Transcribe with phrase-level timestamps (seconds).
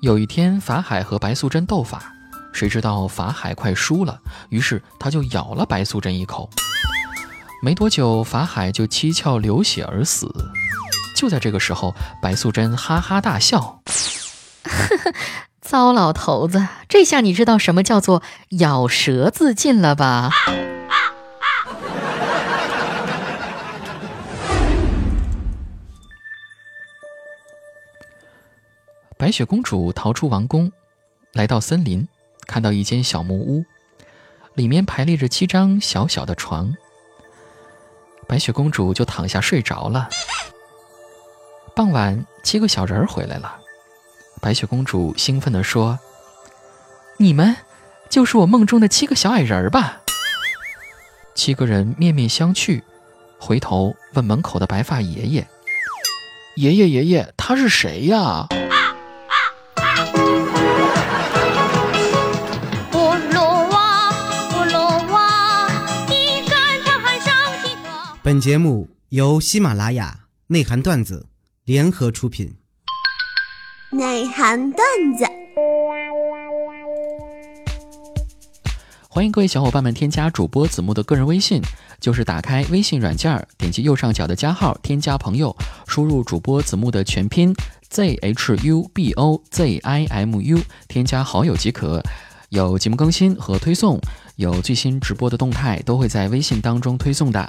[0.00, 2.12] 有一天，法海和白素贞斗法，
[2.52, 4.16] 谁知道法海快输了，
[4.48, 6.48] 于是他就咬了白素贞一口。
[7.60, 10.32] 没多久，法海就七窍流血而死。
[11.16, 13.82] 就在这个时候，白素贞哈哈大笑
[15.60, 20.30] ：“糟老头子，这下你知道什么叫做咬舌自尽了吧？”
[29.18, 30.70] 白雪公主逃出王宫，
[31.32, 32.06] 来到森林，
[32.46, 33.64] 看到一间小木屋，
[34.54, 36.72] 里面排列着七张小小的床。
[38.28, 40.08] 白雪公主就躺下睡着了。
[41.74, 43.58] 傍晚，七个小人儿回来了。
[44.40, 45.98] 白雪公主兴奋地说
[47.18, 47.56] ：“你们
[48.08, 50.02] 就是我梦中的七个小矮人吧？”
[51.34, 52.82] 七个人面面相觑，
[53.40, 55.48] 回头问门口的白发爷爷
[56.54, 58.46] ：“爷爷，爷爷，他是谁呀？”
[68.28, 71.28] 本节目由喜马拉雅内涵段子
[71.64, 72.56] 联合出品。
[73.90, 75.24] 内涵段子，
[79.08, 81.62] 欢迎各位小伙伴们添加主播子木的个人微信，
[82.00, 85.56] 就是打开微信软件，点击右上角的加号，添加朋友，
[85.86, 87.56] 输入主播子木的全拼
[87.88, 92.02] z h u b o z i m u，添加好友即可。
[92.50, 94.00] 有节目更新和推送，
[94.38, 97.44] 有最新直播的动态，都会在微信当中推送的。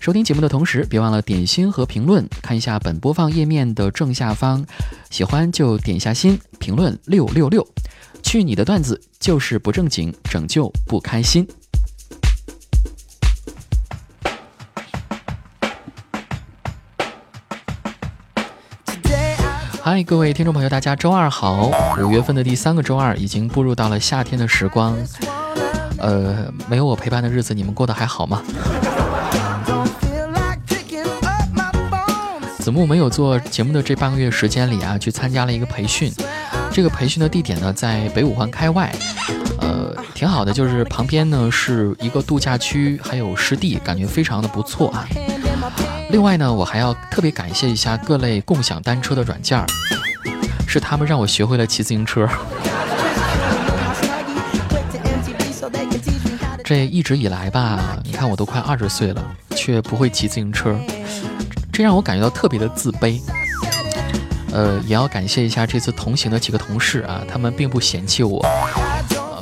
[0.00, 4.64] 收听节目的同时，别忘了点心和评论，看一下本播放页面的正下方，
[5.10, 7.66] 喜欢就点下心，评论六六六。
[8.22, 11.44] 去你的段子就是不正经，拯救不开心。
[19.82, 21.68] 嗨，各位听众朋友，大家周二好！
[21.98, 24.96] 五月份的第三个周二已经步入到了夏天的时光，
[26.02, 28.42] 呃，没有我陪伴的日子，你们过得还好吗？
[32.58, 36.12] 子木没有做节目的这半个月时间里啊，去参加了一个培训，
[36.72, 38.92] 这个培训的地点呢在北五环开外，
[39.60, 45.06] 呃，挺好的，就是旁边呢是一个度假区，还有湿地，感觉非常的不错啊。
[46.10, 49.66] 另外呢，我还要特别感谢一下各类共享单车的软件儿，
[50.66, 52.28] 是他们让我学会了骑自行车。
[56.72, 59.22] 这一直以来吧，你看我都快二十岁了，
[59.54, 60.74] 却不会骑自行车，
[61.70, 63.20] 这让我感觉到特别的自卑。
[64.54, 68.42] 呃，也要感谢一下这次同行的几个同事啊，他们并不嫌弃我，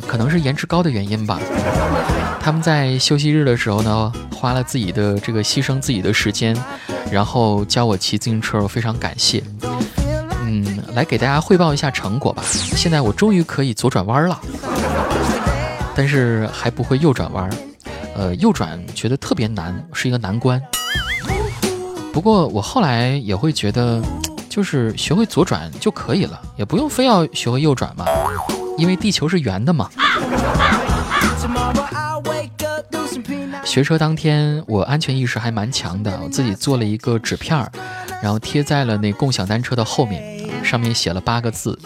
[0.08, 1.38] 可能是颜值高的原因吧。
[2.40, 4.12] 他们在休息日的时候呢。
[4.32, 6.56] 花了自己的这个牺牲自己的时间，
[7.12, 9.44] 然后教我骑自行车，我非常感谢。
[10.46, 12.42] 嗯，来给大家汇报一下成果吧。
[12.48, 14.40] 现在我终于可以左转弯了，
[16.00, 17.50] 但是还不会右转弯。
[18.14, 20.58] 呃，右转觉得特别难，是一个难关。
[22.10, 24.02] 不过我后来也会觉得，
[24.48, 28.06] 就是学会左转就可以了，也不用非要学会右转嘛，
[28.78, 29.90] 因为地球是圆的嘛。
[33.62, 37.70] 学车当天，我安全意识还蛮强的，我自己做了一个纸片儿，
[38.22, 41.78] 然后贴在了那共享单车的后面，上面写了八个字：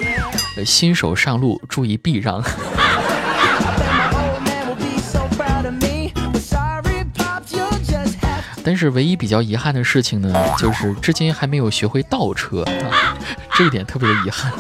[0.64, 2.40] 新手上路注意避让。
[8.64, 13.16] 但是唯一比较遗憾的事情呢，就是至今还没有学会倒车，啊
[13.54, 14.50] 这一点特别的遗憾。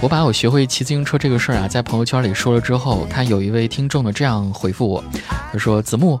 [0.00, 5.02] 我把我学会骑自行车这个事儿啊，在朋友圈里说了之后，看有一位听众呢这样回复我，
[5.52, 6.20] 他说：“子木，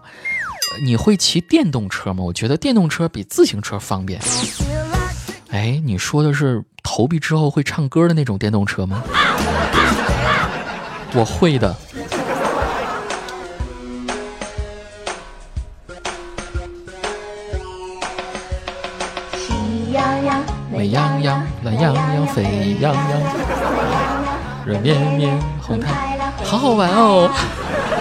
[0.84, 2.22] 你会骑电动车吗？
[2.24, 4.20] 我觉得电动车比自行车方便。”
[5.50, 9.02] 哎，你说的是投币之后会唱歌的那种电动车吗？
[11.14, 11.74] 我会的。
[19.92, 20.42] 羊羊。
[20.70, 23.20] 美羊羊，懒羊羊，沸羊羊，
[24.66, 27.30] 热绵绵，红太狼，好好玩哦！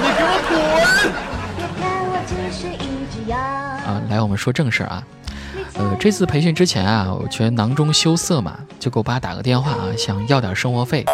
[0.01, 0.57] 你给我滚！
[3.87, 5.01] 啊，来，我们说正事啊。
[5.75, 11.05] 呃，这次培训之前啊，我全囊中羞涩嘛，就给我爸打个电话啊，想要点生活费。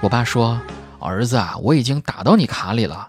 [0.00, 0.58] 我爸说
[1.00, 3.08] ：“儿子啊，我已经打到你卡里了。”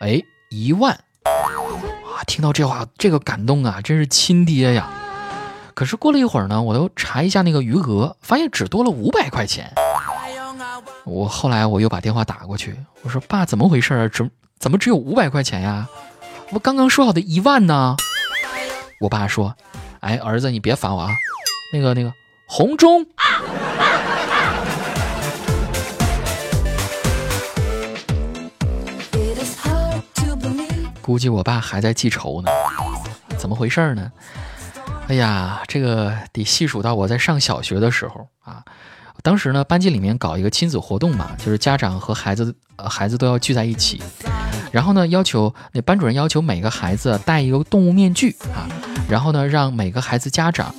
[0.00, 0.92] 哎，一万！
[1.24, 4.88] 啊，听到这话，这个感动啊，真是亲爹呀！
[5.78, 9.72] 可是过了一会儿呢，我又查一下那个余额，发现只多了五百块钱。
[11.04, 14.08] 我后来我又把电话打过去，我说：“爸，怎么回事啊？
[14.12, 14.28] 怎
[14.58, 15.86] 怎么只有五百块钱呀？
[16.50, 17.94] 我刚刚说好的一万呢？”
[19.00, 19.54] 我爸说
[20.02, 21.10] ：“哎，儿子，你别烦我啊，
[21.72, 22.12] 那个那个，
[22.48, 23.06] 红中。
[31.00, 32.50] 估计我爸还在记仇呢，
[33.36, 34.10] 怎么回事呢？
[35.08, 38.62] 哎呀，这个得细数到我在上小学的时候啊。
[39.22, 44.00] 当时呢，班级里面搞一个亲子活动嘛，就是家长和孩子，孩子都要聚在一起。
[44.70, 48.68] 然后呢，要求那班主任要求每个孩子戴一个动物面具啊，
[49.08, 50.72] 然后呢，让每个孩子家长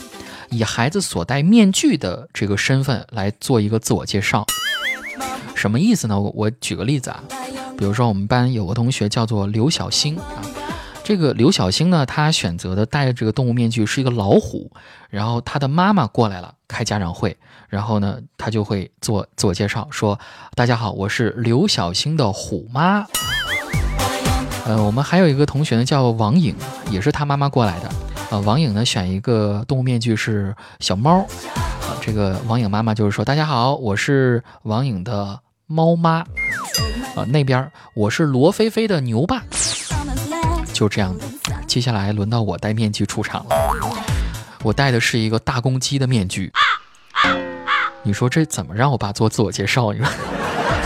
[0.51, 4.45] 以孩子所戴面具的这个身份来做一个自我介绍。
[5.55, 6.17] 什么意思呢？
[6.17, 7.21] 我我举个例子啊，
[7.77, 10.39] 比如说我们班有个同学叫做刘小星啊。
[11.09, 14.71] 这个刘小星呢，他选择的戴这个动物面具是一个老虎，
[15.09, 17.35] 然后他的妈妈过来了开家长会，
[17.67, 20.19] 然后呢，他就会做自我介绍，说
[20.53, 23.03] ：“大家好，我是刘小星的虎妈。”
[24.67, 26.55] 呃，我们还有一个同学呢，叫王颖，
[26.91, 27.89] 也是他妈妈过来的。
[28.29, 36.19] 呃，王颖呢选一个动物面具是小猫，啊，这个王颖妈妈就是说：“大家好，我是王颖的猫妈。”
[37.17, 39.43] 啊，那边我是罗菲菲的牛爸。
[40.79, 41.13] 就这样，
[41.67, 43.55] 接下来轮到我戴面具出场了。
[44.63, 46.53] 我戴的是一个大公鸡的面具。
[48.01, 49.91] 你说这怎么让我爸做自我介绍？
[49.91, 50.07] 你说，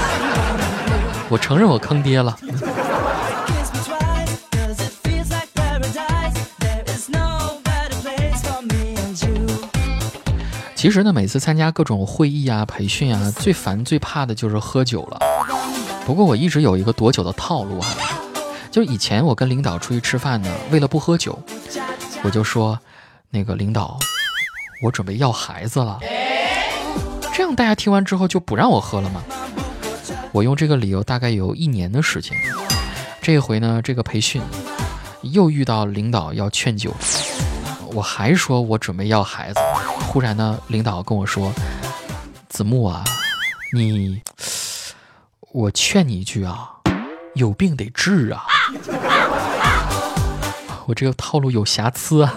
[1.30, 2.36] 我承认我坑爹了。
[10.74, 15.20] 其实呢，每次参加各种会议啊、培训啊，最烦、最怕的就是喝酒了。
[16.04, 17.88] 不过我一直有一个躲酒的套路啊。
[18.74, 21.40] 就以前我跟领导出去吃饭呢，为了不喝酒，
[22.24, 22.80] 我就说，
[23.30, 24.00] 那个领导，
[24.84, 26.00] 我准备要孩子了。
[27.36, 29.24] 这样大家听完之后就不让我喝了吗？
[30.32, 32.36] 我用这个理由大概有一年的时间。
[33.22, 34.42] 这回呢，这个培训
[35.22, 36.92] 又遇到领导要劝酒，
[37.94, 39.60] 我还说我准备要孩子。
[40.08, 41.54] 忽然呢，领导跟我说
[42.50, 43.04] ：“子木啊，
[43.72, 44.20] 你，
[45.52, 46.72] 我劝你一句啊。”
[47.36, 48.46] 有病得治啊！
[50.86, 52.34] 我这个套路有瑕疵啊。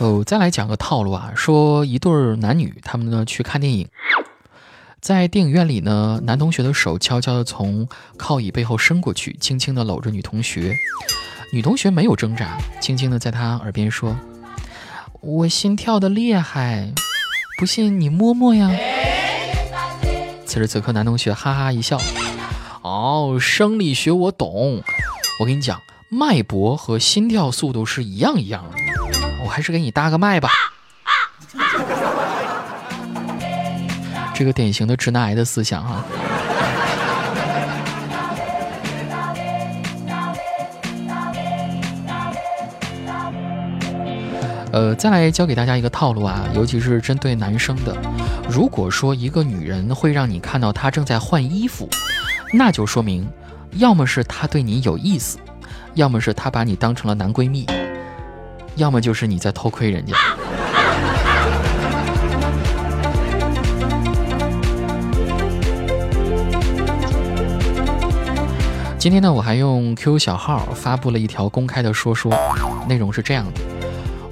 [0.00, 3.88] 哦，再来讲个套路啊，说一对男女，他们呢去看电影。
[5.00, 7.88] 在电影院里呢，男同学的手悄悄地从
[8.18, 10.76] 靠椅背后伸过去，轻轻地搂着女同学。
[11.54, 14.16] 女同学没有挣扎，轻轻地在他耳边说
[15.22, 16.92] ：“我心跳的厉害，
[17.60, 18.72] 不信你摸摸呀。”
[20.44, 21.96] 此时此刻，男同学哈哈一笑
[22.82, 24.82] ：“哦，生理学我懂。
[25.38, 28.76] 我跟你讲，脉搏和心跳速度是一样一样的。
[29.44, 30.50] 我还是给你搭个脉吧。
[34.34, 36.04] ”这个典型的直男癌的思想哈。
[44.74, 47.96] 呃，再来教给大家一个套路啊，尤其是针对男生的。
[48.50, 51.88] 如果说一个女人会让你看到她正在换衣服，
[52.52, 53.24] 那就说明，
[53.74, 55.38] 要么是她对你有意思，
[55.94, 57.64] 要么是她把你当成了男闺蜜，
[58.74, 60.16] 要么就是你在偷窥人家。
[68.98, 72.36] 今天呢，我还用 QQ 小号发布了一条公开的说说，
[72.88, 73.60] 内容是这样的：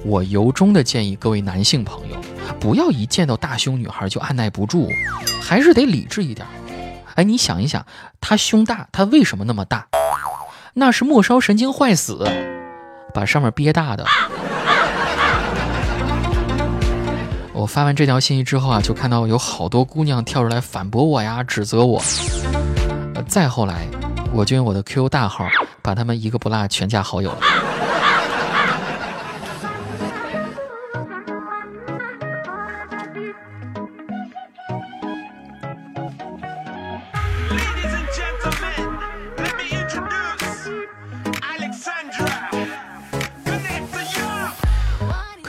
[0.05, 2.17] 我由衷的建议各位男性朋友，
[2.59, 4.89] 不要一见到大胸女孩就按耐不住，
[5.41, 6.45] 还是得理智一点。
[7.15, 7.85] 哎，你想一想，
[8.19, 9.87] 她胸大，她为什么那么大？
[10.73, 12.27] 那是末梢神经坏死，
[13.13, 14.05] 把上面憋大的。
[17.53, 22.03] 我发完这条信息之后啊，就看到有好多姑娘跳出来反驳我呀，指责我。
[23.27, 23.87] 再后来。
[24.35, 25.47] 我就用我的 QQ 大号
[25.83, 27.37] 把他们一个不落全加好友了。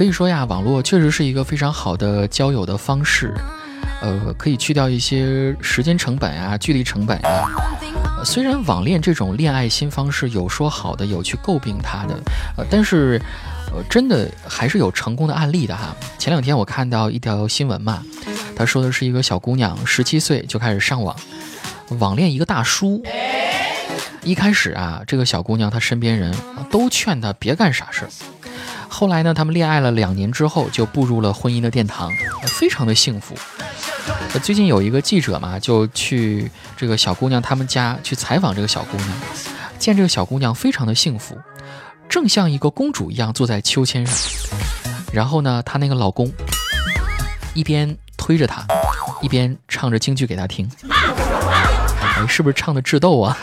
[0.04, 3.32] 可以说呀，网络确实是一个非常好的交友的方式，
[4.02, 7.48] 呃，可以去掉一些时间成本啊、距离成本啊。
[8.22, 12.14] 虽然网恋这种恋爱新方式有说好的，有去诟病它的，
[12.58, 13.18] 呃，但是，
[13.72, 15.96] 呃，真的还是有成功的案例的哈。
[16.18, 18.02] 前两天我看到一条新闻嘛，
[18.54, 21.16] 他说的是一个小姑娘十七岁就开始上网，
[21.98, 23.02] 网恋一个大叔。
[24.22, 26.34] 一开始啊，这个小姑娘她身边人
[26.70, 28.08] 都劝她别干傻事儿，
[28.94, 32.12] 后来呢，他们恋爱了两年之后就步入了婚姻的殿堂，
[32.46, 33.34] 非常的幸福。
[34.40, 39.08] 最近有一个记者嘛，就去这个小姑娘他们家去采访这个小姑娘，
[39.80, 41.36] 见这个小姑娘非常的幸福，
[42.08, 44.16] 正像一个公主一样坐在秋千上。
[45.12, 46.32] 然后呢，她那个老公
[47.52, 48.64] 一边推着她，
[49.20, 50.70] 一边唱着京剧给她听。
[50.88, 53.36] 哎，是不是唱的智斗啊？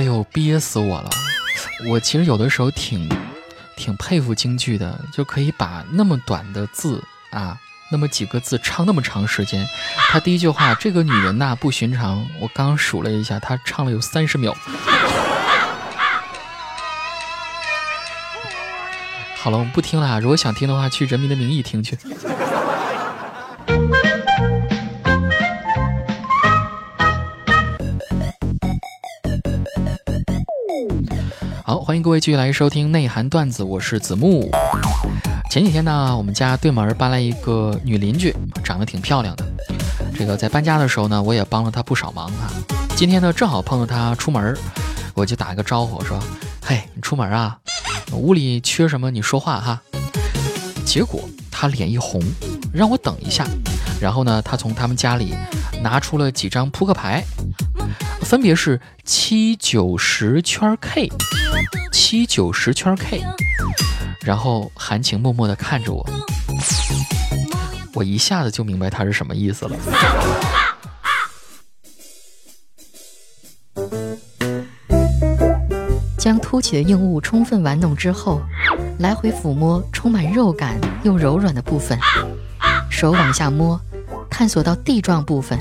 [0.00, 1.10] 哎呦，憋死我了！
[1.86, 3.06] 我其实有的时候挺
[3.76, 7.58] 挺佩服京剧的，就可以把那么短的字啊，
[7.92, 9.62] 那么几个字唱那么长时间。
[10.08, 14.56] 他第一句话，这个女人呐不寻常，我刚数了一下，她唱了有三十秒。
[19.36, 20.18] 好了，我们不听了啊。
[20.18, 21.98] 如果想听的话，去《人民的名义》听去。
[31.70, 34.50] 好，欢迎各位继续来收听内涵段子，我是子木。
[35.52, 38.34] 前几天呢，我们家对门搬来一个女邻居，
[38.64, 39.44] 长得挺漂亮的。
[40.12, 42.50] 这个在搬家的时候呢，我也帮了她不少忙啊。
[42.96, 44.58] 今天呢，正好碰到她出门，
[45.14, 46.18] 我就打一个招呼说
[46.60, 47.56] ：“嘿，你出门啊？
[48.14, 49.80] 屋里缺什么你说话哈。”
[50.84, 51.20] 结果
[51.52, 52.20] 她脸一红，
[52.74, 53.46] 让我等一下。
[54.00, 55.36] 然后呢，她从他们家里
[55.80, 57.22] 拿出了几张扑克牌，
[58.30, 61.08] 分别是七九十圈 K。
[61.90, 63.20] 七九十圈 K，
[64.24, 66.08] 然后含情脉脉的看着我，
[67.92, 69.76] 我一下子就明白他是什么意思了。
[76.16, 78.40] 将凸起的硬物充分玩弄之后，
[79.00, 81.98] 来回抚摸充满肉感又柔软的部分，
[82.88, 83.80] 手往下摸，
[84.30, 85.58] 探索到地状部分，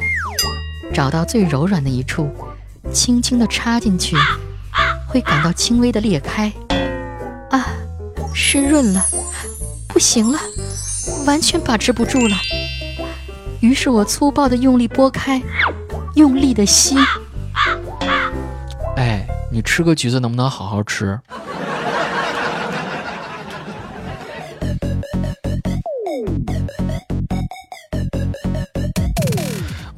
[0.93, 2.31] 找到最柔软的一处，
[2.91, 4.15] 轻轻地插进去，
[5.07, 6.51] 会感到轻微的裂开。
[7.51, 7.65] 啊，
[8.33, 9.03] 湿润了，
[9.87, 10.39] 不行了，
[11.25, 12.35] 完全把持不住了。
[13.61, 15.41] 于是我粗暴地用力拨开，
[16.15, 16.95] 用力地吸。
[18.95, 21.19] 哎，你吃个橘子能不能好好吃？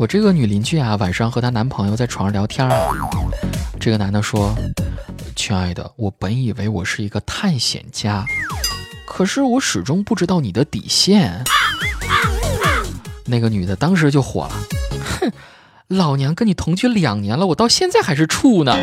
[0.01, 2.75] 我这个女邻居啊，晚上和她男朋友在床上聊天啊。
[3.79, 4.51] 这个男的说
[5.37, 8.25] ：“亲爱的，我本以为我是一个探险家，
[9.05, 11.43] 可是我始终不知道你的底线。”
[13.25, 14.55] 那个女的当时就火了，
[15.19, 15.31] 哼，
[15.87, 18.75] 老娘跟你同居两年了，我到现在还是处呢，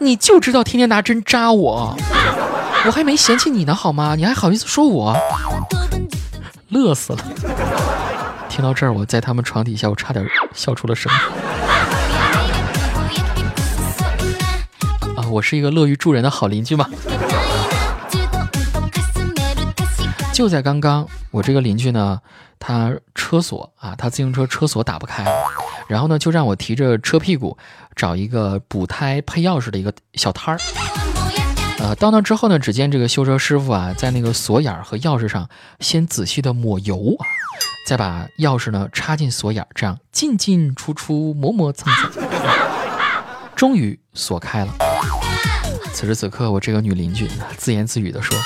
[0.00, 1.96] 你就知道天天拿针扎我，
[2.84, 4.16] 我还没嫌弃你呢，好吗？
[4.16, 5.16] 你还好意思说我？
[6.68, 7.24] 乐死了！
[8.60, 11.10] 听到这儿，我在他们床底下，我差点笑出了声。
[15.16, 16.86] 啊，我是一个乐于助人的好邻居嘛。
[20.34, 22.20] 就在刚刚，我这个邻居呢，
[22.58, 25.24] 他车锁啊，他自行车车锁打不开，
[25.88, 27.56] 然后呢，就让我提着车屁股
[27.96, 30.60] 找一个补胎配钥匙的一个小摊儿。
[31.80, 35.48] 呃，到那之后呢，只见这个修车师傅啊，在那个锁眼儿和钥匙上
[35.80, 37.24] 先仔细的抹油啊，
[37.86, 42.22] 再把钥匙呢插进锁眼儿，这样进进出出磨磨蹭蹭，
[43.56, 44.74] 终于锁开了。
[45.94, 48.36] 此时此刻，我这个女邻居自言自语的说：“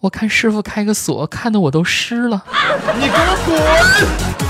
[0.00, 2.44] 我看师傅开个锁，看得我都湿了。”
[2.98, 4.45] 你给我滚！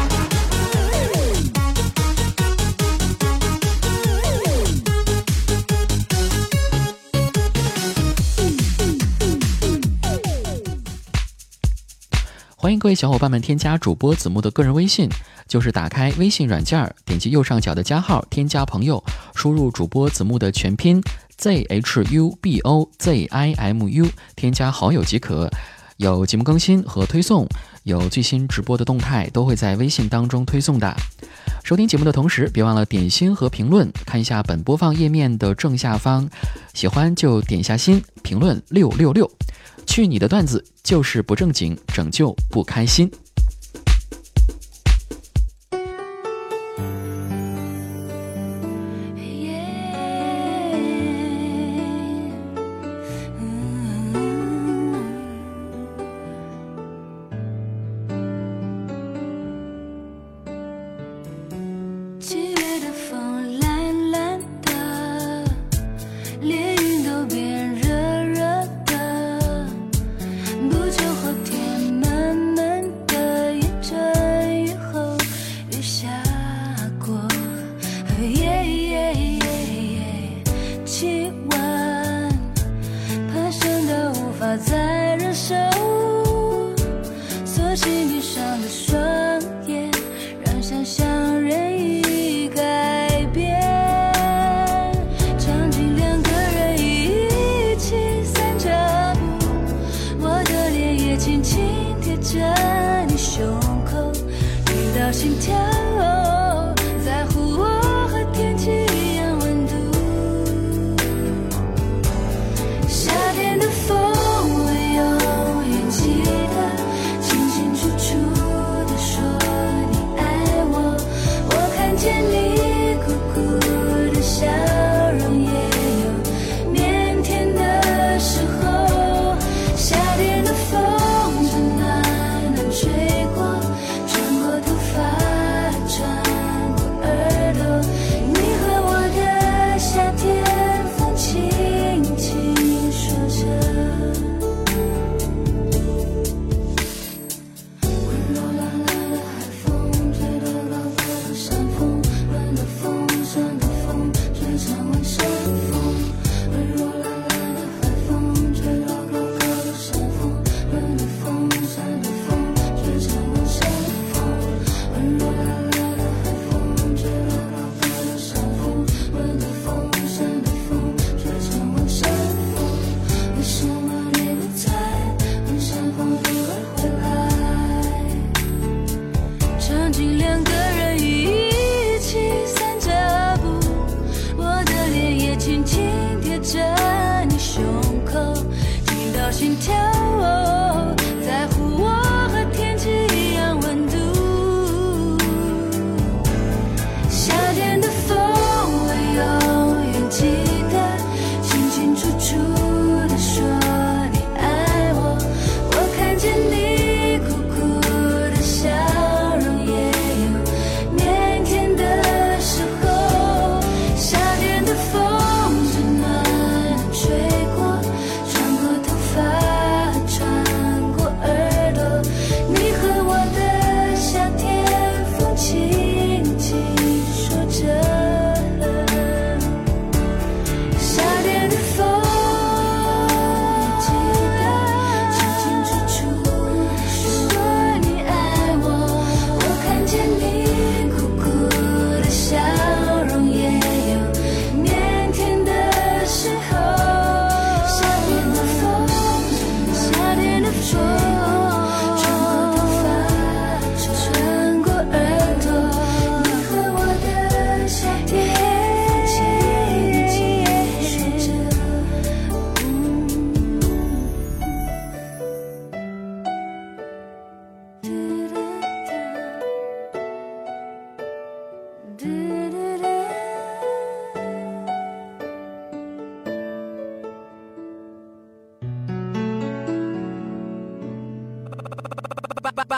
[12.58, 15.10] 欢迎各位小伙伴们添加主播子木的个人微信，
[15.46, 20.98] 就是打开微信软件，点击右上角的加号，添加朋友，输入主播子木的全拼
[21.36, 25.50] z h u b o z i m u，添加好友即可。
[25.98, 27.46] 有节目更新和推送，
[27.84, 30.96] 有最新直播的动态，都会在微信当中推送的。
[31.62, 36.26] 收听节目的同时，别忘了点心和评论，看一下本播放页面的正下方，
[36.72, 39.30] 喜欢就点一下心，评论六六六。
[39.86, 43.10] 去你的段子就是不正经，拯救不开心。